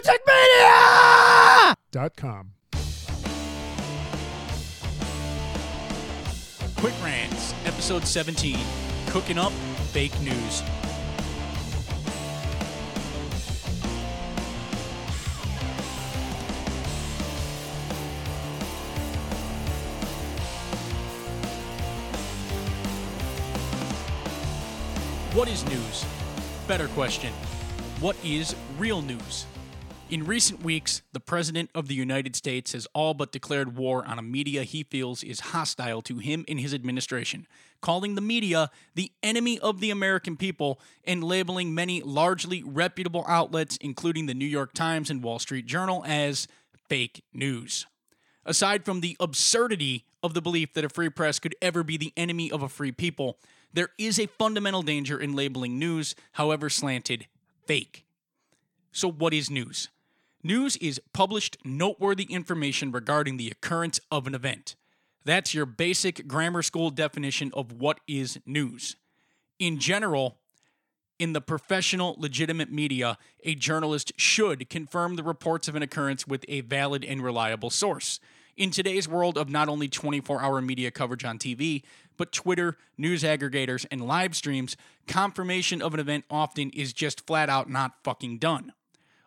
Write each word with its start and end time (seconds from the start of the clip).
musicmedia.com. 0.00 2.52
Quick 6.76 6.94
Rants, 7.02 7.52
Episode 7.66 8.06
17 8.06 8.58
Cooking 9.08 9.38
Up 9.38 9.52
Fake 9.92 10.18
News. 10.22 10.62
What 25.32 25.48
is 25.48 25.64
news? 25.66 26.04
Better 26.66 26.88
question. 26.88 27.32
What 28.00 28.16
is 28.24 28.56
real 28.78 29.00
news? 29.02 29.46
In 30.10 30.26
recent 30.26 30.64
weeks, 30.64 31.02
the 31.12 31.20
President 31.20 31.70
of 31.72 31.86
the 31.86 31.94
United 31.94 32.34
States 32.34 32.72
has 32.72 32.88
all 32.92 33.14
but 33.14 33.30
declared 33.30 33.76
war 33.76 34.04
on 34.04 34.18
a 34.18 34.22
media 34.22 34.64
he 34.64 34.82
feels 34.82 35.22
is 35.22 35.38
hostile 35.38 36.02
to 36.02 36.18
him 36.18 36.44
and 36.48 36.58
his 36.58 36.74
administration, 36.74 37.46
calling 37.80 38.16
the 38.16 38.20
media 38.20 38.72
the 38.96 39.12
enemy 39.22 39.60
of 39.60 39.78
the 39.78 39.92
American 39.92 40.36
people 40.36 40.80
and 41.04 41.22
labeling 41.22 41.76
many 41.76 42.02
largely 42.02 42.60
reputable 42.64 43.24
outlets, 43.28 43.78
including 43.80 44.26
the 44.26 44.34
New 44.34 44.46
York 44.46 44.74
Times 44.74 45.10
and 45.10 45.22
Wall 45.22 45.38
Street 45.38 45.66
Journal, 45.66 46.02
as 46.04 46.48
fake 46.88 47.22
news. 47.32 47.86
Aside 48.44 48.84
from 48.84 49.02
the 49.02 49.16
absurdity 49.20 50.06
of 50.24 50.34
the 50.34 50.42
belief 50.42 50.74
that 50.74 50.84
a 50.84 50.88
free 50.88 51.08
press 51.08 51.38
could 51.38 51.54
ever 51.62 51.84
be 51.84 51.96
the 51.96 52.12
enemy 52.16 52.50
of 52.50 52.64
a 52.64 52.68
free 52.68 52.90
people, 52.90 53.38
there 53.72 53.90
is 53.96 54.18
a 54.18 54.26
fundamental 54.26 54.82
danger 54.82 55.20
in 55.20 55.36
labeling 55.36 55.78
news, 55.78 56.16
however 56.32 56.68
slanted, 56.68 57.28
fake. 57.64 58.04
So, 58.90 59.08
what 59.08 59.32
is 59.32 59.48
news? 59.48 59.88
News 60.42 60.76
is 60.78 61.00
published 61.12 61.58
noteworthy 61.64 62.24
information 62.24 62.92
regarding 62.92 63.36
the 63.36 63.50
occurrence 63.50 64.00
of 64.10 64.26
an 64.26 64.34
event. 64.34 64.74
That's 65.24 65.52
your 65.52 65.66
basic 65.66 66.26
grammar 66.26 66.62
school 66.62 66.88
definition 66.88 67.50
of 67.52 67.72
what 67.72 68.00
is 68.08 68.38
news. 68.46 68.96
In 69.58 69.78
general, 69.78 70.38
in 71.18 71.34
the 71.34 71.42
professional, 71.42 72.16
legitimate 72.18 72.72
media, 72.72 73.18
a 73.44 73.54
journalist 73.54 74.12
should 74.16 74.70
confirm 74.70 75.16
the 75.16 75.22
reports 75.22 75.68
of 75.68 75.74
an 75.74 75.82
occurrence 75.82 76.26
with 76.26 76.46
a 76.48 76.62
valid 76.62 77.04
and 77.04 77.22
reliable 77.22 77.68
source. 77.68 78.18
In 78.56 78.70
today's 78.70 79.06
world 79.06 79.36
of 79.36 79.50
not 79.50 79.68
only 79.68 79.88
24 79.88 80.40
hour 80.42 80.62
media 80.62 80.90
coverage 80.90 81.24
on 81.24 81.38
TV, 81.38 81.82
but 82.16 82.32
Twitter, 82.32 82.78
news 82.96 83.22
aggregators, 83.22 83.84
and 83.90 84.06
live 84.06 84.34
streams, 84.34 84.74
confirmation 85.06 85.82
of 85.82 85.92
an 85.92 86.00
event 86.00 86.24
often 86.30 86.70
is 86.70 86.94
just 86.94 87.26
flat 87.26 87.50
out 87.50 87.68
not 87.68 87.92
fucking 88.02 88.38
done. 88.38 88.72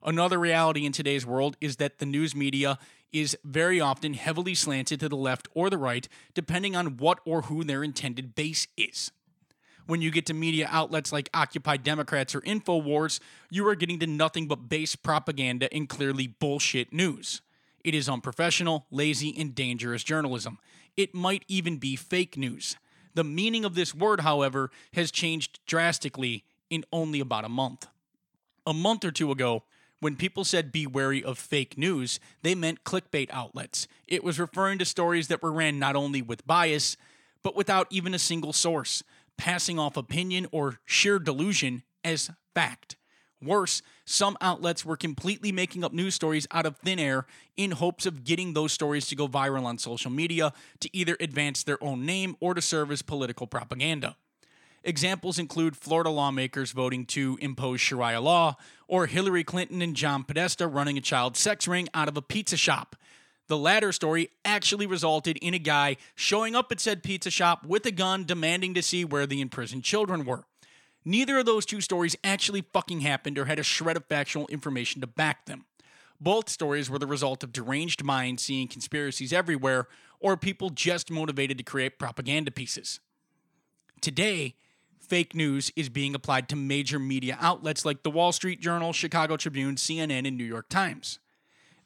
Another 0.06 0.38
reality 0.38 0.86
in 0.86 0.92
today's 0.92 1.26
world 1.26 1.56
is 1.62 1.78
that 1.78 2.00
the 2.00 2.06
news 2.06 2.36
media 2.36 2.78
is 3.14 3.38
very 3.44 3.80
often 3.80 4.16
heavily 4.16 4.54
slanted 4.54 5.00
to 5.00 5.08
the 5.08 5.16
left 5.16 5.48
or 5.54 5.70
the 5.70 5.78
right, 5.78 6.08
depending 6.34 6.76
on 6.76 6.98
what 6.98 7.20
or 7.26 7.44
who 7.44 7.64
their 7.64 7.84
intended 7.84 8.36
base 8.36 8.68
is. 8.76 9.12
When 9.86 10.02
you 10.02 10.12
get 10.12 10.26
to 10.28 10.34
media 10.34 10.68
outlets 10.70 11.12
like 11.12 11.30
Occupy 11.34 11.78
Democrats 11.78 12.36
or 12.36 12.42
InfoWars, 12.42 13.20
you 13.50 13.68
are 13.68 13.76
getting 13.76 14.00
to 14.00 14.08
nothing 14.08 14.48
but 14.48 14.68
base 14.70 14.96
propaganda 14.96 15.74
and 15.74 15.88
clearly 15.88 16.28
bullshit 16.28 16.92
news. 16.92 17.42
It 17.84 17.94
is 17.94 18.10
unprofessional, 18.10 18.88
lazy, 18.92 19.36
and 19.38 19.54
dangerous 19.54 20.04
journalism. 20.04 20.58
It 20.96 21.14
might 21.14 21.44
even 21.48 21.78
be 21.78 21.96
fake 21.96 22.38
news. 22.38 22.78
The 23.14 23.24
meaning 23.24 23.66
of 23.66 23.76
this 23.76 23.94
word, 23.94 24.22
however, 24.22 24.72
has 24.94 25.12
changed 25.12 25.60
drastically 25.66 26.46
in 26.70 26.86
only 26.92 27.20
about 27.20 27.46
a 27.46 27.50
month. 27.50 27.88
A 28.66 28.74
month 28.74 29.04
or 29.04 29.12
two 29.12 29.32
ago, 29.32 29.64
when 30.04 30.18
people 30.18 30.44
said 30.44 30.72
be 30.72 30.86
wary 30.86 31.24
of 31.24 31.40
fake 31.40 31.78
news, 31.78 32.20
they 32.42 32.54
meant 32.54 32.84
clickbait 32.84 33.30
outlets. 33.32 33.88
It 34.08 34.24
was 34.24 34.40
referring 34.40 34.78
to 34.80 34.86
stories 34.86 35.30
that 35.30 35.42
were 35.42 35.52
ran 35.52 35.80
not 35.80 35.96
only 35.96 36.22
with 36.22 36.46
bias, 36.46 36.98
but 37.42 37.56
without 37.56 37.88
even 37.90 38.14
a 38.14 38.20
single 38.20 38.52
source, 38.52 39.02
passing 39.38 39.80
off 39.80 39.96
opinion 39.96 40.48
or 40.52 40.80
sheer 40.86 41.20
delusion 41.20 41.84
as 42.04 42.30
fact. 42.54 42.98
Worse, 43.42 43.82
some 44.06 44.38
outlets 44.42 44.86
were 44.86 44.96
completely 44.96 45.52
making 45.52 45.84
up 45.84 45.94
news 45.94 46.16
stories 46.16 46.48
out 46.52 46.66
of 46.66 46.78
thin 46.78 47.00
air 47.00 47.26
in 47.58 47.72
hopes 47.72 48.06
of 48.06 48.24
getting 48.24 48.54
those 48.54 48.72
stories 48.72 49.08
to 49.08 49.16
go 49.16 49.28
viral 49.28 49.64
on 49.64 49.78
social 49.78 50.12
media 50.12 50.54
to 50.82 50.90
either 50.96 51.18
advance 51.20 51.64
their 51.64 51.82
own 51.84 52.06
name 52.06 52.36
or 52.40 52.54
to 52.54 52.62
serve 52.62 52.92
as 52.92 53.02
political 53.02 53.48
propaganda. 53.48 54.16
Examples 54.84 55.40
include 55.40 55.78
Florida 55.78 56.10
lawmakers 56.10 56.72
voting 56.72 57.06
to 57.06 57.38
impose 57.40 57.80
Sharia 57.80 58.20
law, 58.20 58.58
or 58.88 59.06
Hillary 59.06 59.44
Clinton 59.46 59.82
and 59.82 59.96
John 59.96 60.24
Podesta 60.24 60.68
running 60.68 60.98
a 60.98 61.02
child 61.02 61.38
sex 61.38 61.68
ring 61.68 61.88
out 61.94 62.10
of 62.10 62.18
a 62.18 62.22
pizza 62.22 62.58
shop. 62.58 62.98
The 63.48 63.58
latter 63.58 63.92
story 63.92 64.30
actually 64.44 64.86
resulted 64.86 65.38
in 65.38 65.54
a 65.54 65.60
guy 65.60 65.98
showing 66.16 66.56
up 66.56 66.72
at 66.72 66.80
said 66.80 67.04
pizza 67.04 67.30
shop 67.30 67.66
with 67.66 67.86
a 67.86 67.92
gun 67.92 68.26
demanding 68.26 68.74
to 68.74 68.82
see 68.82 69.06
where 69.06 69.26
the 69.26 69.42
imprisoned 69.42 69.84
children 69.84 70.26
were. 70.26 70.44
Neither 71.06 71.40
of 71.40 71.46
those 71.46 71.66
two 71.66 71.82
stories 71.82 72.16
actually 72.24 72.62
fucking 72.74 73.02
happened 73.02 73.38
or 73.38 73.46
had 73.46 73.60
a 73.60 73.64
shred 73.64 73.98
of 73.98 74.06
factual 74.06 74.48
information 74.48 75.02
to 75.02 75.08
back 75.08 75.46
them. 75.46 75.66
Both 76.20 76.50
stories 76.50 76.90
were 76.90 77.00
the 77.00 77.08
result 77.08 77.44
of 77.44 77.52
deranged 77.52 78.04
minds 78.04 78.44
seeing 78.44 78.70
conspiracies 78.70 79.34
everywhere 79.34 79.88
or 80.20 80.38
people 80.38 80.70
just 80.70 81.12
motivated 81.12 81.58
to 81.58 81.64
create 81.64 82.00
propaganda 82.00 82.52
pieces. 82.52 83.02
Today, 84.00 84.56
fake 85.04 85.36
news 85.36 85.72
is 85.76 85.90
being 85.90 86.16
applied 86.16 86.50
to 86.50 86.56
major 86.56 87.00
media 87.00 87.38
outlets 87.40 87.86
like 87.86 88.04
the 88.04 88.10
Wall 88.10 88.32
Street 88.32 88.62
Journal, 88.62 88.94
Chicago 88.94 89.38
Tribune, 89.38 89.76
CNN, 89.76 90.28
and 90.28 90.38
New 90.38 90.44
York 90.44 90.70
Times. 90.70 91.20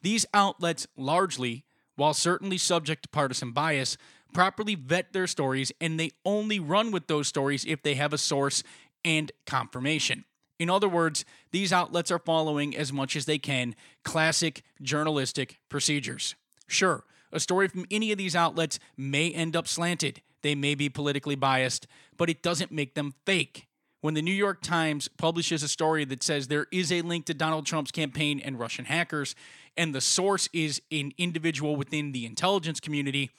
These 0.02 0.26
outlets 0.32 0.86
largely, 0.96 1.64
while 1.96 2.14
certainly 2.14 2.58
subject 2.58 3.02
to 3.02 3.08
partisan 3.08 3.52
bias, 3.52 3.96
properly 4.32 4.74
vet 4.74 5.12
their 5.12 5.26
stories 5.26 5.72
and 5.80 5.98
they 5.98 6.10
only 6.24 6.60
run 6.60 6.90
with 6.90 7.06
those 7.06 7.26
stories 7.26 7.64
if 7.64 7.82
they 7.82 7.94
have 7.94 8.12
a 8.12 8.18
source 8.18 8.62
and 9.04 9.32
confirmation. 9.46 10.24
In 10.58 10.70
other 10.70 10.88
words, 10.88 11.24
these 11.52 11.72
outlets 11.72 12.10
are 12.10 12.18
following 12.18 12.76
as 12.76 12.92
much 12.92 13.16
as 13.16 13.26
they 13.26 13.38
can 13.38 13.74
classic 14.04 14.62
journalistic 14.82 15.58
procedures. 15.68 16.34
Sure, 16.66 17.04
a 17.32 17.40
story 17.40 17.68
from 17.68 17.86
any 17.90 18.12
of 18.12 18.18
these 18.18 18.34
outlets 18.34 18.78
may 18.96 19.30
end 19.30 19.54
up 19.54 19.68
slanted, 19.68 20.20
they 20.42 20.54
may 20.54 20.74
be 20.74 20.88
politically 20.88 21.34
biased, 21.34 21.86
but 22.16 22.30
it 22.30 22.42
doesn't 22.42 22.72
make 22.72 22.94
them 22.94 23.14
fake. 23.24 23.66
When 24.00 24.14
the 24.14 24.22
New 24.22 24.30
York 24.30 24.62
Times 24.62 25.08
publishes 25.08 25.62
a 25.62 25.68
story 25.68 26.04
that 26.04 26.22
says 26.22 26.46
there 26.46 26.68
is 26.70 26.92
a 26.92 27.02
link 27.02 27.26
to 27.26 27.34
Donald 27.34 27.66
Trump's 27.66 27.90
campaign 27.90 28.40
and 28.40 28.58
Russian 28.58 28.84
hackers, 28.84 29.34
and 29.76 29.94
the 29.94 30.00
source 30.00 30.48
is 30.52 30.80
an 30.92 31.12
individual 31.18 31.74
within 31.74 32.12
the 32.12 32.24
intelligence 32.24 32.78
community, 32.78 33.30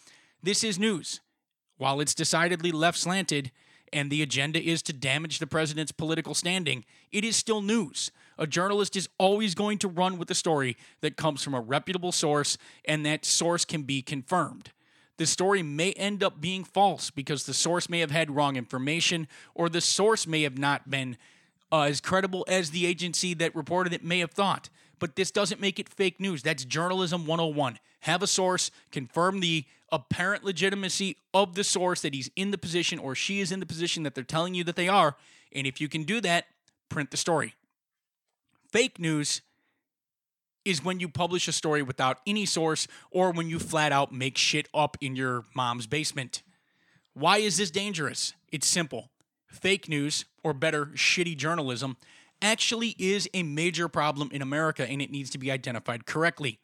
this 0.44 0.64
is 0.64 0.78
news. 0.78 1.22
While 1.78 2.02
it's 2.02 2.14
decidedly 2.14 2.72
left 2.72 2.98
slanted, 2.98 3.52
and 3.92 4.10
the 4.10 4.22
agenda 4.22 4.62
is 4.62 4.82
to 4.84 4.94
damage 4.94 5.40
the 5.40 5.48
president's 5.48 5.92
political 5.92 6.34
standing, 6.34 6.86
it 7.12 7.24
is 7.24 7.36
still 7.36 7.62
news. 7.62 8.12
A 8.38 8.48
journalist 8.48 8.96
is 8.96 9.10
always 9.18 9.56
going 9.56 9.78
to 9.80 9.88
run 9.88 10.18
with 10.18 10.30
a 10.32 10.36
story 10.36 10.78
that 11.02 11.18
comes 11.18 11.44
from 11.44 11.54
a 11.54 11.62
reputable 11.62 12.12
source, 12.12 12.58
and 12.86 13.06
that 13.06 13.26
source 13.26 13.66
can 13.66 13.84
be 13.84 14.02
confirmed. 14.02 14.72
The 15.20 15.26
story 15.26 15.62
may 15.62 15.92
end 15.92 16.24
up 16.24 16.40
being 16.40 16.64
false 16.64 17.10
because 17.12 17.44
the 17.44 17.54
source 17.54 17.90
may 17.90 18.00
have 18.00 18.10
had 18.10 18.32
wrong 18.32 18.56
information, 18.56 19.28
or 19.54 19.68
the 19.68 19.82
source 19.82 20.26
may 20.26 20.44
have 20.44 20.58
not 20.58 20.90
been 20.90 21.18
uh, 21.74 21.82
as 21.82 22.00
credible 22.00 22.46
as 22.48 22.72
the 22.72 22.86
agency 22.86 23.34
that 23.34 23.54
reported 23.54 23.92
it 23.92 24.02
may 24.02 24.20
have 24.20 24.32
thought. 24.32 24.70
But 24.98 25.18
this 25.18 25.30
doesn't 25.30 25.60
make 25.60 25.78
it 25.78 25.90
fake 25.90 26.22
news. 26.22 26.42
That's 26.42 26.64
journalism 26.64 27.26
101. 27.26 27.80
Have 28.00 28.24
a 28.24 28.28
source, 28.28 28.72
confirm 28.94 29.42
the 29.42 29.66
apparent 29.92 30.46
legitimacy 30.46 31.18
of 31.34 31.56
the 31.56 31.66
source 31.66 32.02
that 32.02 32.14
he's 32.14 32.32
in 32.38 32.52
the 32.52 32.58
position 32.58 32.98
or 32.98 33.14
she 33.14 33.42
is 33.42 33.52
in 33.52 33.60
the 33.60 33.66
position 33.66 34.04
that 34.04 34.16
they're 34.16 34.24
telling 34.24 34.54
you 34.54 34.64
that 34.64 34.78
they 34.78 34.88
are. 34.88 35.18
And 35.52 35.68
if 35.68 35.82
you 35.82 35.90
can 35.90 36.04
do 36.04 36.22
that, 36.22 36.46
print 36.88 37.12
the 37.12 37.18
story. 37.18 37.56
Fake 38.72 39.00
news 39.00 39.42
is 40.66 40.84
when 40.84 41.00
you 41.00 41.10
publish 41.10 41.48
a 41.48 41.52
story 41.52 41.82
without 41.82 42.20
any 42.28 42.46
source 42.46 42.88
or 43.12 43.32
when 43.32 43.50
you 43.50 43.60
flat 43.60 43.92
out 43.92 44.12
make 44.12 44.38
shit 44.38 44.68
up 44.74 44.98
in 45.02 45.16
your 45.16 45.46
mom's 45.56 45.88
basement. 45.88 46.44
Why 47.14 47.38
is 47.38 47.58
this 47.58 47.72
dangerous? 47.72 48.34
It's 48.52 48.68
simple. 48.68 49.10
Fake 49.48 49.90
news, 49.90 50.26
or 50.44 50.54
better, 50.54 50.88
shitty 50.88 51.36
journalism, 51.36 51.98
actually 52.42 52.96
is 52.98 53.28
a 53.34 53.44
major 53.44 53.88
problem 53.88 54.30
in 54.32 54.42
America 54.42 54.88
and 54.88 55.02
it 55.02 55.12
needs 55.12 55.30
to 55.32 55.38
be 55.38 55.52
identified 55.52 56.06
correctly. 56.06 56.60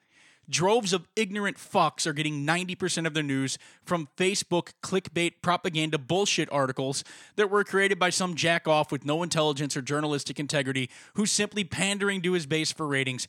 Droves 0.48 0.94
of 0.94 1.08
ignorant 1.16 1.58
fucks 1.58 2.06
are 2.06 2.14
getting 2.14 2.46
90% 2.46 3.08
of 3.08 3.16
their 3.16 3.24
news 3.24 3.58
from 3.84 4.08
Facebook 4.16 4.74
clickbait 4.84 5.42
propaganda 5.42 5.98
bullshit 5.98 6.52
articles 6.52 7.04
that 7.36 7.50
were 7.50 7.64
created 7.64 7.98
by 7.98 8.12
some 8.12 8.36
jack 8.36 8.68
off 8.68 8.92
with 8.92 9.06
no 9.06 9.24
intelligence 9.24 9.76
or 9.76 9.82
journalistic 9.82 10.40
integrity 10.40 10.90
who's 11.16 11.32
simply 11.32 11.64
pandering 11.64 12.22
to 12.22 12.34
his 12.34 12.46
base 12.46 12.72
for 12.72 12.86
ratings. 12.86 13.28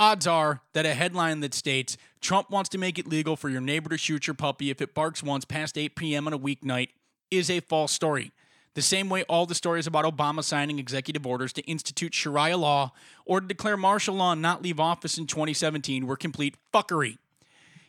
Odds 0.00 0.26
are 0.26 0.62
that 0.72 0.86
a 0.86 0.94
headline 0.94 1.40
that 1.40 1.52
states 1.52 1.98
Trump 2.22 2.48
wants 2.48 2.70
to 2.70 2.78
make 2.78 2.98
it 2.98 3.06
legal 3.06 3.36
for 3.36 3.50
your 3.50 3.60
neighbor 3.60 3.90
to 3.90 3.98
shoot 3.98 4.26
your 4.26 4.32
puppy 4.32 4.70
if 4.70 4.80
it 4.80 4.94
barks 4.94 5.22
once 5.22 5.44
past 5.44 5.76
8 5.76 5.94
p.m. 5.94 6.26
on 6.26 6.32
a 6.32 6.38
weeknight 6.38 6.88
is 7.30 7.50
a 7.50 7.60
false 7.60 7.92
story. 7.92 8.32
The 8.72 8.80
same 8.80 9.10
way 9.10 9.24
all 9.24 9.44
the 9.44 9.54
stories 9.54 9.86
about 9.86 10.06
Obama 10.06 10.42
signing 10.42 10.78
executive 10.78 11.26
orders 11.26 11.52
to 11.52 11.62
institute 11.64 12.14
Sharia 12.14 12.56
law 12.56 12.92
or 13.26 13.42
to 13.42 13.46
declare 13.46 13.76
martial 13.76 14.14
law 14.14 14.32
and 14.32 14.40
not 14.40 14.62
leave 14.62 14.80
office 14.80 15.18
in 15.18 15.26
2017 15.26 16.06
were 16.06 16.16
complete 16.16 16.56
fuckery. 16.72 17.18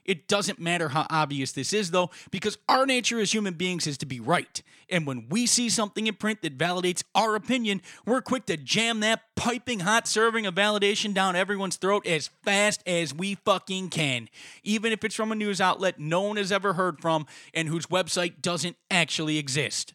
It 0.04 0.28
doesn't 0.28 0.60
matter 0.60 0.90
how 0.90 1.06
obvious 1.10 1.52
this 1.52 1.74
is, 1.74 1.92
though, 1.92 2.10
because 2.32 2.58
our 2.68 2.86
nature 2.86 3.20
as 3.20 3.34
human 3.34 3.54
beings 3.54 3.86
is 3.86 3.98
to 4.00 4.06
be 4.06 4.20
right. 4.20 4.62
And 4.90 5.06
when 5.06 5.28
we 5.30 5.46
see 5.46 5.70
something 5.70 6.08
in 6.08 6.16
print 6.16 6.42
that 6.42 6.58
validates 6.58 7.04
our 7.14 7.36
opinion, 7.36 7.82
we're 8.06 8.22
quick 8.22 8.46
to 8.48 8.58
jam 8.58 9.00
that 9.02 9.22
piping 9.36 9.82
hot 9.82 10.08
serving 10.08 10.46
of 10.46 10.56
validation 10.56 11.14
down 11.14 11.36
everyone's 11.36 11.78
throat 11.78 12.06
as 12.06 12.28
fast 12.44 12.82
as 12.88 13.14
we 13.14 13.36
fucking 13.36 13.90
can, 13.90 14.28
even 14.64 14.92
if 14.92 15.04
it's 15.04 15.16
from 15.16 15.32
a 15.32 15.36
news 15.36 15.62
outlet 15.62 16.00
no 16.00 16.22
one 16.22 16.38
has 16.38 16.52
ever 16.52 16.74
heard 16.74 17.00
from 17.00 17.26
and 17.54 17.70
whose 17.70 17.86
website 17.88 18.42
doesn't 18.42 18.76
actually 18.90 19.38
exist. 19.38 19.94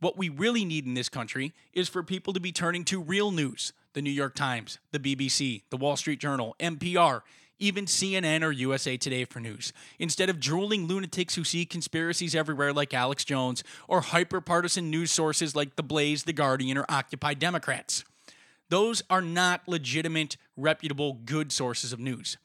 What 0.00 0.16
we 0.16 0.28
really 0.28 0.64
need 0.64 0.86
in 0.86 0.94
this 0.94 1.08
country 1.08 1.52
is 1.72 1.88
for 1.88 2.02
people 2.02 2.32
to 2.32 2.40
be 2.40 2.52
turning 2.52 2.84
to 2.84 3.00
real 3.00 3.32
news 3.32 3.72
the 3.94 4.02
New 4.02 4.10
York 4.10 4.36
Times, 4.36 4.78
the 4.92 5.00
BBC, 5.00 5.62
the 5.70 5.76
Wall 5.76 5.96
Street 5.96 6.20
Journal, 6.20 6.54
NPR 6.60 7.22
even 7.58 7.86
CNN 7.86 8.42
or 8.42 8.52
USA 8.52 8.96
Today 8.96 9.24
for 9.24 9.40
news, 9.40 9.72
instead 9.98 10.30
of 10.30 10.40
drooling 10.40 10.86
lunatics 10.86 11.34
who 11.34 11.44
see 11.44 11.64
conspiracies 11.64 12.34
everywhere 12.34 12.72
like 12.72 12.94
Alex 12.94 13.24
Jones, 13.24 13.64
or 13.86 14.00
hyper 14.00 14.40
partisan 14.40 14.90
news 14.90 15.10
sources 15.10 15.56
like 15.56 15.76
The 15.76 15.82
Blaze, 15.82 16.24
The 16.24 16.32
Guardian, 16.32 16.78
or 16.78 16.86
Occupy 16.88 17.34
Democrats. 17.34 18.04
Those 18.68 19.02
are 19.08 19.22
not 19.22 19.66
legitimate, 19.66 20.36
reputable, 20.56 21.14
good 21.24 21.52
sources 21.52 21.92
of 21.92 22.00
news. 22.00 22.36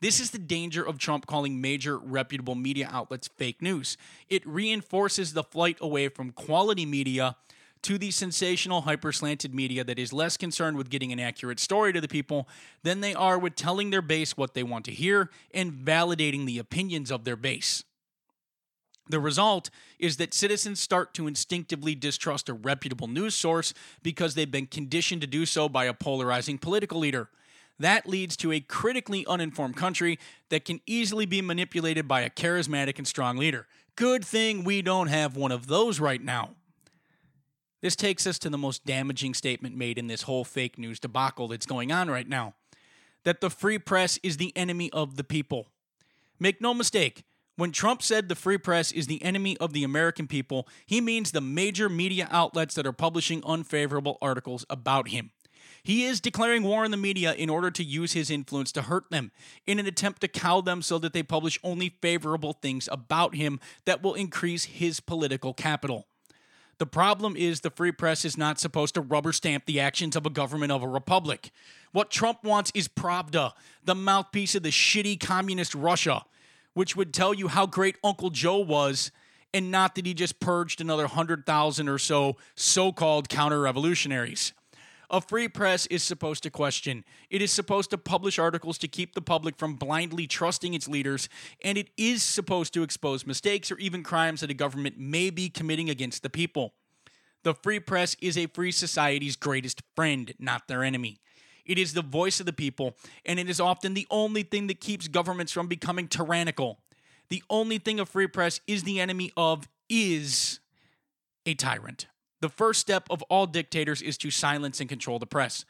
This 0.00 0.18
is 0.18 0.30
the 0.30 0.38
danger 0.38 0.82
of 0.82 0.98
Trump 0.98 1.26
calling 1.26 1.60
major 1.60 1.98
reputable 1.98 2.54
media 2.54 2.88
outlets 2.90 3.28
fake 3.28 3.60
news. 3.60 3.98
It 4.30 4.46
reinforces 4.46 5.34
the 5.34 5.44
flight 5.44 5.76
away 5.80 6.08
from 6.08 6.32
quality 6.32 6.86
media 6.86 7.36
to 7.82 7.98
the 7.98 8.10
sensational, 8.10 8.82
hyper 8.82 9.12
slanted 9.12 9.54
media 9.54 9.84
that 9.84 9.98
is 9.98 10.12
less 10.12 10.36
concerned 10.36 10.76
with 10.76 10.90
getting 10.90 11.12
an 11.12 11.20
accurate 11.20 11.60
story 11.60 11.92
to 11.92 12.00
the 12.00 12.08
people 12.08 12.48
than 12.82 13.00
they 13.00 13.14
are 13.14 13.38
with 13.38 13.54
telling 13.54 13.90
their 13.90 14.02
base 14.02 14.36
what 14.36 14.54
they 14.54 14.62
want 14.62 14.84
to 14.84 14.92
hear 14.92 15.30
and 15.54 15.72
validating 15.72 16.46
the 16.46 16.58
opinions 16.58 17.10
of 17.10 17.24
their 17.24 17.36
base. 17.36 17.84
The 19.08 19.20
result 19.20 19.70
is 19.98 20.18
that 20.18 20.32
citizens 20.32 20.78
start 20.78 21.14
to 21.14 21.26
instinctively 21.26 21.94
distrust 21.94 22.48
a 22.48 22.54
reputable 22.54 23.08
news 23.08 23.34
source 23.34 23.74
because 24.02 24.34
they've 24.34 24.50
been 24.50 24.68
conditioned 24.68 25.20
to 25.22 25.26
do 25.26 25.46
so 25.46 25.68
by 25.68 25.86
a 25.86 25.94
polarizing 25.94 26.58
political 26.58 27.00
leader. 27.00 27.28
That 27.80 28.06
leads 28.06 28.36
to 28.38 28.52
a 28.52 28.60
critically 28.60 29.26
uninformed 29.26 29.76
country 29.76 30.18
that 30.50 30.64
can 30.64 30.80
easily 30.86 31.26
be 31.26 31.42
manipulated 31.42 32.06
by 32.06 32.20
a 32.20 32.30
charismatic 32.30 32.98
and 32.98 33.08
strong 33.08 33.36
leader. 33.36 33.66
Good 33.96 34.24
thing 34.24 34.64
we 34.64 34.82
don't 34.82 35.08
have 35.08 35.34
one 35.34 35.50
of 35.50 35.66
those 35.66 35.98
right 35.98 36.22
now. 36.22 36.50
This 37.80 37.96
takes 37.96 38.26
us 38.26 38.38
to 38.40 38.50
the 38.50 38.58
most 38.58 38.84
damaging 38.84 39.34
statement 39.34 39.76
made 39.76 39.98
in 39.98 40.06
this 40.06 40.22
whole 40.22 40.44
fake 40.44 40.78
news 40.78 41.00
debacle 41.00 41.48
that's 41.48 41.66
going 41.66 41.92
on 41.92 42.10
right 42.10 42.28
now 42.28 42.54
that 43.24 43.40
the 43.40 43.50
free 43.50 43.78
press 43.78 44.18
is 44.22 44.38
the 44.38 44.56
enemy 44.56 44.90
of 44.92 45.16
the 45.16 45.24
people. 45.24 45.68
Make 46.38 46.60
no 46.60 46.72
mistake, 46.72 47.24
when 47.56 47.72
Trump 47.72 48.02
said 48.02 48.28
the 48.28 48.34
free 48.34 48.56
press 48.56 48.90
is 48.92 49.06
the 49.06 49.22
enemy 49.22 49.56
of 49.58 49.74
the 49.74 49.84
American 49.84 50.26
people, 50.26 50.66
he 50.86 51.00
means 51.00 51.30
the 51.30 51.42
major 51.42 51.90
media 51.90 52.26
outlets 52.30 52.74
that 52.74 52.86
are 52.86 52.92
publishing 52.92 53.42
unfavorable 53.44 54.16
articles 54.22 54.64
about 54.70 55.08
him. 55.08 55.32
He 55.82 56.04
is 56.04 56.20
declaring 56.20 56.62
war 56.62 56.84
on 56.84 56.90
the 56.90 56.96
media 56.96 57.34
in 57.34 57.50
order 57.50 57.70
to 57.70 57.84
use 57.84 58.12
his 58.12 58.30
influence 58.30 58.72
to 58.72 58.82
hurt 58.82 59.10
them, 59.10 59.30
in 59.66 59.78
an 59.78 59.86
attempt 59.86 60.20
to 60.22 60.28
cow 60.28 60.60
them 60.60 60.82
so 60.82 60.98
that 60.98 61.12
they 61.12 61.22
publish 61.22 61.58
only 61.62 61.96
favorable 62.00 62.54
things 62.54 62.88
about 62.90 63.34
him 63.34 63.60
that 63.84 64.02
will 64.02 64.14
increase 64.14 64.64
his 64.64 65.00
political 65.00 65.52
capital. 65.52 66.06
The 66.80 66.86
problem 66.86 67.36
is 67.36 67.60
the 67.60 67.68
free 67.68 67.92
press 67.92 68.24
is 68.24 68.38
not 68.38 68.58
supposed 68.58 68.94
to 68.94 69.02
rubber 69.02 69.34
stamp 69.34 69.66
the 69.66 69.80
actions 69.80 70.16
of 70.16 70.24
a 70.24 70.30
government 70.30 70.72
of 70.72 70.82
a 70.82 70.88
republic. 70.88 71.50
What 71.92 72.10
Trump 72.10 72.42
wants 72.42 72.72
is 72.74 72.88
Pravda, 72.88 73.52
the 73.84 73.94
mouthpiece 73.94 74.54
of 74.54 74.62
the 74.62 74.70
shitty 74.70 75.20
communist 75.20 75.74
Russia, 75.74 76.24
which 76.72 76.96
would 76.96 77.12
tell 77.12 77.34
you 77.34 77.48
how 77.48 77.66
great 77.66 77.96
Uncle 78.02 78.30
Joe 78.30 78.56
was 78.56 79.12
and 79.52 79.70
not 79.70 79.94
that 79.96 80.06
he 80.06 80.14
just 80.14 80.40
purged 80.40 80.80
another 80.80 81.02
100,000 81.02 81.86
or 81.86 81.98
so 81.98 82.38
so 82.54 82.92
called 82.92 83.28
counter 83.28 83.60
revolutionaries. 83.60 84.54
A 85.12 85.20
free 85.20 85.48
press 85.48 85.86
is 85.86 86.04
supposed 86.04 86.44
to 86.44 86.50
question. 86.50 87.04
It 87.30 87.42
is 87.42 87.50
supposed 87.50 87.90
to 87.90 87.98
publish 87.98 88.38
articles 88.38 88.78
to 88.78 88.86
keep 88.86 89.14
the 89.14 89.20
public 89.20 89.56
from 89.56 89.74
blindly 89.74 90.28
trusting 90.28 90.72
its 90.72 90.86
leaders, 90.86 91.28
and 91.64 91.76
it 91.76 91.90
is 91.96 92.22
supposed 92.22 92.72
to 92.74 92.84
expose 92.84 93.26
mistakes 93.26 93.72
or 93.72 93.78
even 93.78 94.04
crimes 94.04 94.40
that 94.40 94.52
a 94.52 94.54
government 94.54 94.98
may 94.98 95.30
be 95.30 95.48
committing 95.48 95.90
against 95.90 96.22
the 96.22 96.30
people. 96.30 96.74
The 97.42 97.54
free 97.54 97.80
press 97.80 98.14
is 98.22 98.38
a 98.38 98.46
free 98.46 98.70
society's 98.70 99.34
greatest 99.34 99.82
friend, 99.96 100.32
not 100.38 100.68
their 100.68 100.84
enemy. 100.84 101.18
It 101.66 101.76
is 101.76 101.92
the 101.92 102.02
voice 102.02 102.38
of 102.38 102.46
the 102.46 102.52
people, 102.52 102.96
and 103.26 103.40
it 103.40 103.50
is 103.50 103.58
often 103.58 103.94
the 103.94 104.06
only 104.10 104.44
thing 104.44 104.68
that 104.68 104.80
keeps 104.80 105.08
governments 105.08 105.50
from 105.50 105.66
becoming 105.66 106.06
tyrannical. 106.06 106.78
The 107.30 107.42
only 107.50 107.78
thing 107.78 107.98
a 107.98 108.06
free 108.06 108.28
press 108.28 108.60
is 108.68 108.84
the 108.84 109.00
enemy 109.00 109.32
of 109.36 109.68
is 109.88 110.60
a 111.46 111.54
tyrant. 111.54 112.06
The 112.40 112.48
first 112.48 112.80
step 112.80 113.06
of 113.10 113.22
all 113.22 113.46
dictators 113.46 114.02
is 114.02 114.16
to 114.18 114.30
silence 114.30 114.80
and 114.80 114.88
control 114.88 115.18
the 115.18 115.26
press. 115.26 115.64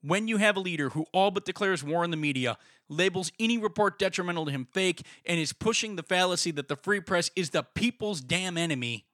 When 0.00 0.28
you 0.28 0.36
have 0.36 0.56
a 0.56 0.60
leader 0.60 0.90
who 0.90 1.06
all 1.12 1.30
but 1.30 1.44
declares 1.44 1.82
war 1.82 2.04
on 2.04 2.10
the 2.10 2.16
media, 2.16 2.58
labels 2.88 3.32
any 3.40 3.58
report 3.58 3.98
detrimental 3.98 4.44
to 4.44 4.50
him 4.50 4.68
fake, 4.72 5.02
and 5.24 5.40
is 5.40 5.52
pushing 5.52 5.96
the 5.96 6.02
fallacy 6.02 6.50
that 6.52 6.68
the 6.68 6.76
free 6.76 7.00
press 7.00 7.30
is 7.34 7.50
the 7.50 7.62
people's 7.62 8.20
damn 8.20 8.58
enemy, 8.58 9.06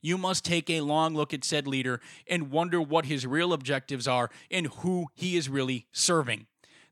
you 0.00 0.16
must 0.16 0.44
take 0.44 0.70
a 0.70 0.80
long 0.82 1.14
look 1.14 1.34
at 1.34 1.44
said 1.44 1.66
leader 1.66 2.00
and 2.28 2.50
wonder 2.50 2.80
what 2.80 3.06
his 3.06 3.26
real 3.26 3.52
objectives 3.52 4.06
are 4.06 4.30
and 4.50 4.68
who 4.78 5.08
he 5.14 5.36
is 5.36 5.48
really 5.48 5.86
serving. 5.92 6.46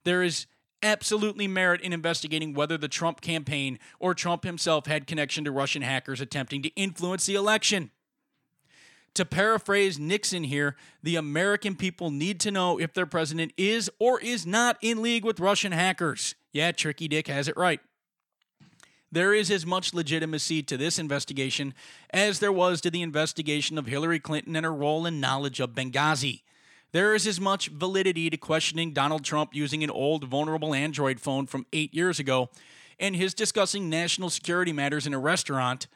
There 0.04 0.22
is 0.22 0.46
absolutely 0.82 1.48
merit 1.48 1.80
in 1.80 1.92
investigating 1.92 2.52
whether 2.52 2.76
the 2.76 2.88
Trump 2.88 3.20
campaign 3.20 3.78
or 3.98 4.14
Trump 4.14 4.44
himself 4.44 4.86
had 4.86 5.06
connection 5.06 5.44
to 5.44 5.52
Russian 5.52 5.82
hackers 5.82 6.20
attempting 6.20 6.62
to 6.62 6.68
influence 6.74 7.26
the 7.26 7.34
election. 7.36 7.90
To 9.16 9.24
paraphrase 9.24 9.98
Nixon 9.98 10.44
here, 10.44 10.76
the 11.02 11.16
American 11.16 11.74
people 11.74 12.10
need 12.10 12.38
to 12.40 12.50
know 12.50 12.78
if 12.78 12.92
their 12.92 13.06
president 13.06 13.54
is 13.56 13.90
or 13.98 14.20
is 14.20 14.44
not 14.44 14.76
in 14.82 15.00
league 15.00 15.24
with 15.24 15.40
Russian 15.40 15.72
hackers. 15.72 16.34
Yeah, 16.52 16.70
Tricky 16.72 17.08
Dick 17.08 17.26
has 17.28 17.48
it 17.48 17.56
right. 17.56 17.80
There 19.10 19.32
is 19.32 19.50
as 19.50 19.64
much 19.64 19.94
legitimacy 19.94 20.62
to 20.64 20.76
this 20.76 20.98
investigation 20.98 21.72
as 22.10 22.40
there 22.40 22.52
was 22.52 22.82
to 22.82 22.90
the 22.90 23.00
investigation 23.00 23.78
of 23.78 23.86
Hillary 23.86 24.20
Clinton 24.20 24.54
and 24.54 24.66
her 24.66 24.74
role 24.74 25.06
and 25.06 25.18
knowledge 25.18 25.60
of 25.60 25.70
Benghazi. 25.70 26.42
There 26.92 27.14
is 27.14 27.26
as 27.26 27.40
much 27.40 27.68
validity 27.68 28.28
to 28.28 28.36
questioning 28.36 28.92
Donald 28.92 29.24
Trump 29.24 29.54
using 29.54 29.82
an 29.82 29.88
old, 29.88 30.24
vulnerable 30.24 30.74
Android 30.74 31.20
phone 31.20 31.46
from 31.46 31.64
eight 31.72 31.94
years 31.94 32.18
ago 32.18 32.50
and 33.00 33.16
his 33.16 33.32
discussing 33.32 33.88
national 33.88 34.28
security 34.28 34.74
matters 34.74 35.06
in 35.06 35.14
a 35.14 35.18
restaurant 35.18 35.86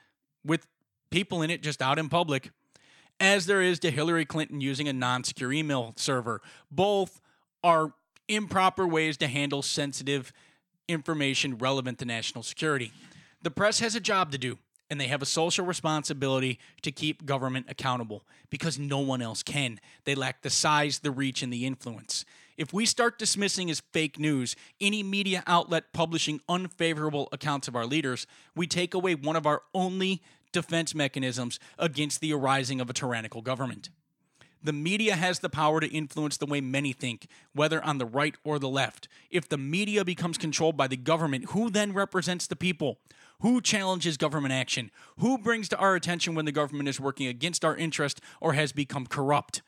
with 0.42 0.66
people 1.10 1.42
in 1.42 1.50
it 1.50 1.62
just 1.62 1.82
out 1.82 1.98
in 1.98 2.08
public 2.08 2.50
as 3.20 3.46
there 3.46 3.60
is 3.60 3.78
to 3.80 3.90
Hillary 3.90 4.24
Clinton 4.24 4.60
using 4.60 4.88
a 4.88 4.92
non 4.92 5.22
secure 5.22 5.52
email 5.52 5.92
server. 5.96 6.40
Both 6.70 7.20
are 7.62 7.92
improper 8.28 8.86
ways 8.86 9.16
to 9.18 9.28
handle 9.28 9.62
sensitive 9.62 10.32
information 10.88 11.58
relevant 11.58 11.98
to 11.98 12.04
national 12.04 12.42
security. 12.42 12.92
The 13.42 13.50
press 13.50 13.80
has 13.80 13.94
a 13.94 14.00
job 14.00 14.32
to 14.32 14.38
do, 14.38 14.58
and 14.88 15.00
they 15.00 15.06
have 15.06 15.22
a 15.22 15.26
social 15.26 15.64
responsibility 15.64 16.58
to 16.82 16.90
keep 16.90 17.26
government 17.26 17.66
accountable 17.68 18.24
because 18.48 18.78
no 18.78 18.98
one 18.98 19.22
else 19.22 19.42
can. 19.42 19.78
They 20.04 20.14
lack 20.14 20.42
the 20.42 20.50
size, 20.50 21.00
the 21.00 21.10
reach, 21.10 21.42
and 21.42 21.52
the 21.52 21.66
influence. 21.66 22.24
If 22.56 22.74
we 22.74 22.84
start 22.84 23.18
dismissing 23.18 23.70
as 23.70 23.80
fake 23.92 24.18
news 24.18 24.54
any 24.80 25.02
media 25.02 25.42
outlet 25.46 25.92
publishing 25.94 26.40
unfavorable 26.48 27.28
accounts 27.32 27.68
of 27.68 27.76
our 27.76 27.86
leaders, 27.86 28.26
we 28.54 28.66
take 28.66 28.92
away 28.92 29.14
one 29.14 29.36
of 29.36 29.46
our 29.46 29.62
only 29.72 30.22
defense 30.52 30.94
mechanisms 30.94 31.58
against 31.78 32.20
the 32.20 32.32
arising 32.32 32.80
of 32.80 32.90
a 32.90 32.94
tyrannical 32.94 33.42
government. 33.42 33.90
The 34.62 34.72
media 34.74 35.16
has 35.16 35.38
the 35.38 35.48
power 35.48 35.80
to 35.80 35.88
influence 35.88 36.36
the 36.36 36.46
way 36.46 36.60
many 36.60 36.92
think, 36.92 37.26
whether 37.54 37.82
on 37.82 37.96
the 37.96 38.04
right 38.04 38.34
or 38.44 38.58
the 38.58 38.68
left. 38.68 39.08
If 39.30 39.48
the 39.48 39.56
media 39.56 40.04
becomes 40.04 40.36
controlled 40.36 40.76
by 40.76 40.86
the 40.86 40.98
government, 40.98 41.50
who 41.50 41.70
then 41.70 41.94
represents 41.94 42.46
the 42.46 42.56
people? 42.56 42.98
Who 43.40 43.62
challenges 43.62 44.18
government 44.18 44.52
action? 44.52 44.90
Who 45.18 45.38
brings 45.38 45.70
to 45.70 45.78
our 45.78 45.94
attention 45.94 46.34
when 46.34 46.44
the 46.44 46.52
government 46.52 46.90
is 46.90 47.00
working 47.00 47.26
against 47.26 47.64
our 47.64 47.74
interest 47.74 48.20
or 48.38 48.52
has 48.52 48.72
become 48.72 49.06
corrupt? 49.06 49.62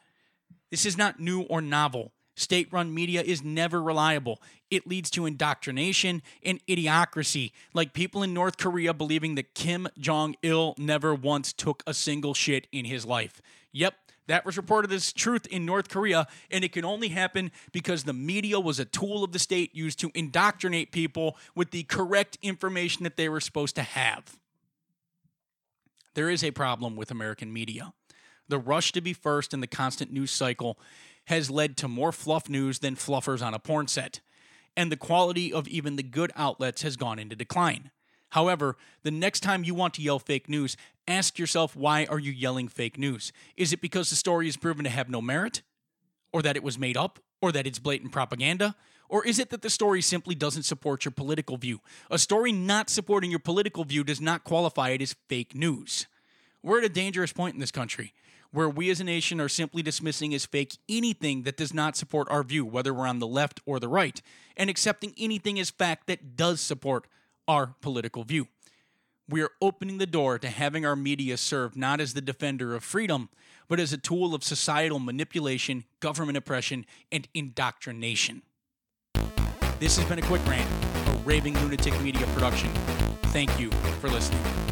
This 0.71 0.85
is 0.85 0.99
not 0.99 1.19
new 1.19 1.43
or 1.43 1.63
novel. 1.63 2.13
State 2.35 2.73
run 2.73 2.95
media 2.95 3.23
is 3.23 3.43
never 3.43 3.83
reliable. 3.83 4.41
It 4.71 4.87
leads 4.87 5.11
to 5.11 5.27
indoctrination 5.27 6.23
and 6.43 6.65
idiocracy, 6.67 7.53
like 7.75 7.93
people 7.93 8.23
in 8.23 8.33
North 8.33 8.57
Korea 8.57 8.95
believing 8.95 9.35
that 9.35 9.55
Kim 9.55 9.87
Jong 9.99 10.35
il 10.43 10.75
never 10.79 11.15
once 11.15 11.53
took 11.53 11.83
a 11.87 11.93
single 11.93 12.33
shit 12.33 12.69
in 12.73 12.87
his 12.87 13.05
life. 13.05 13.43
Yep, 13.73 13.95
that 14.29 14.47
was 14.47 14.57
reported 14.57 14.91
as 14.93 15.13
truth 15.13 15.47
in 15.49 15.67
North 15.67 15.91
Korea, 15.91 16.27
and 16.51 16.65
it 16.65 16.73
can 16.73 16.87
only 16.87 17.09
happen 17.09 17.51
because 17.73 18.05
the 18.05 18.15
media 18.15 18.59
was 18.59 18.79
a 18.79 18.85
tool 18.87 19.25
of 19.25 19.33
the 19.33 19.39
state 19.39 19.75
used 19.75 20.01
to 20.01 20.11
indoctrinate 20.15 20.91
people 20.91 21.37
with 21.55 21.71
the 21.71 21.83
correct 21.83 22.39
information 22.41 23.05
that 23.05 23.17
they 23.17 23.29
were 23.29 23.41
supposed 23.41 23.75
to 23.75 23.83
have. 23.83 24.39
There 26.15 26.31
is 26.31 26.43
a 26.43 26.51
problem 26.51 26.97
with 26.97 27.11
American 27.11 27.53
media. 27.53 27.93
the 28.49 28.59
rush 28.59 28.93
to 28.93 29.01
be 29.01 29.13
first 29.13 29.55
and 29.55 29.63
the 29.63 29.67
constant 29.67 30.13
news 30.13 30.31
cycle 30.31 30.79
has 31.27 31.51
led 31.51 31.77
to 31.79 31.89
more 31.89 32.13
fluff 32.13 32.49
news 32.49 32.81
than 32.81 32.97
fluffers 32.97 33.45
on 33.45 33.55
a 33.55 33.59
porn 33.59 33.87
set, 33.87 34.21
and 34.77 34.91
the 34.91 34.97
quality 34.97 35.53
of 35.53 35.69
even 35.69 35.97
the 35.97 36.03
good 36.03 36.33
outlets 36.37 36.83
has 36.83 36.97
gone 36.97 37.19
into 37.19 37.37
decline. 37.37 37.91
However, 38.31 38.77
the 39.03 39.11
next 39.11 39.41
time 39.41 39.65
you 39.65 39.75
want 39.75 39.95
to 39.95 40.03
yell 40.03 40.19
fake 40.19 40.49
news, 40.49 40.77
ask 41.07 41.39
yourself 41.39 41.77
why 41.77 42.07
are 42.07 42.19
you 42.19 42.33
yelling 42.33 42.69
fake 42.69 42.99
news? 42.99 43.31
Is 43.57 43.73
it 43.73 43.83
because 43.83 44.09
the 44.09 44.17
story 44.17 44.49
is 44.49 44.57
proven 44.57 44.85
to 44.85 44.91
have 44.91 45.11
no 45.11 45.21
merit? 45.21 45.63
Or 46.33 46.41
that 46.41 46.57
it 46.57 46.63
was 46.63 46.79
made 46.79 46.97
up? 46.97 47.19
Or 47.43 47.53
that 47.53 47.67
it's 47.67 47.79
blatant 47.79 48.11
propaganda? 48.11 48.75
Or 49.11 49.23
is 49.27 49.39
it 49.39 49.51
that 49.51 49.61
the 49.61 49.69
story 49.69 50.01
simply 50.01 50.35
doesn't 50.35 50.63
support 50.63 51.05
your 51.05 51.13
political 51.13 51.59
view? 51.59 51.81
A 52.11 52.19
story 52.19 52.53
not 52.53 52.89
supporting 52.89 53.31
your 53.31 53.39
political 53.39 53.85
view 53.85 54.03
does 54.03 54.23
not 54.23 54.45
qualify 54.45 54.91
it 54.91 55.03
as 55.03 55.15
fake 55.29 55.55
news. 55.55 56.07
We're 56.63 56.79
at 56.79 56.85
a 56.85 56.89
dangerous 56.89 57.35
point 57.35 57.53
in 57.53 57.61
this 57.61 57.71
country 57.71 58.15
where 58.53 58.69
we 58.69 58.91
as 58.91 59.01
a 59.01 59.05
nation 59.05 59.41
are 59.41 59.49
simply 59.49 59.83
dismissing 59.83 60.33
as 60.35 60.47
fake 60.47 60.77
anything 60.89 61.43
that 61.43 61.57
does 61.57 61.75
not 61.75 61.97
support 61.97 62.29
our 62.31 62.45
view, 62.45 62.65
whether 62.65 62.95
we're 62.95 63.07
on 63.07 63.19
the 63.19 63.27
left 63.27 63.61
or 63.67 63.81
the 63.81 63.89
right, 63.89 64.21
and 64.57 64.71
accepting 64.71 65.15
anything 65.19 65.59
as 65.59 65.71
fact 65.71 66.07
that 66.07 66.37
does 66.37 66.61
support 66.61 67.07
our 67.49 67.75
political 67.81 68.25
view. 68.25 68.47
We 69.29 69.43
are 69.43 69.51
opening 69.63 69.99
the 69.99 70.07
door 70.07 70.39
to 70.39 70.49
having 70.49 70.85
our 70.85 70.97
media 70.97 71.37
serve 71.37 71.77
not 71.77 72.01
as 72.01 72.13
the 72.13 72.21
defender 72.21 72.75
of 72.75 72.85
freedom, 72.85 73.31
but 73.69 73.81
as 73.81 73.93
a 73.93 73.99
tool 73.99 74.35
of 74.35 74.45
societal 74.45 74.99
manipulation, 74.99 75.85
government 76.01 76.37
oppression, 76.37 76.85
and 77.11 77.27
indoctrination. 77.33 78.43
This 79.79 79.97
has 79.97 80.05
been 80.09 80.19
a 80.19 80.23
quick 80.23 80.47
rant, 80.47 80.69
a 81.09 81.19
raving 81.25 81.59
lunatic 81.61 81.99
media 82.03 82.27
production. 82.29 82.71
Thank 83.33 83.59
you 83.59 83.71
for 84.01 84.11
listening. 84.11 84.72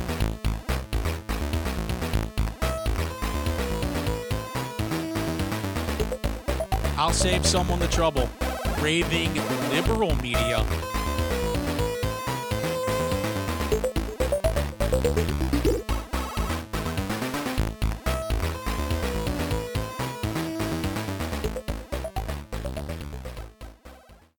I'll 7.01 7.15
save 7.15 7.47
someone 7.47 7.79
the 7.79 7.89
trouble. 7.89 8.29
Raving 8.79 9.33
liberal 9.71 10.15
media 10.17 10.59